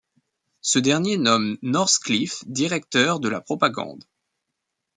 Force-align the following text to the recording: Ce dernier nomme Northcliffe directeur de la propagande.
Ce 0.61 0.79
dernier 0.79 1.17
nomme 1.19 1.59
Northcliffe 1.61 2.43
directeur 2.47 3.19
de 3.19 3.29
la 3.29 3.39
propagande. 3.39 4.03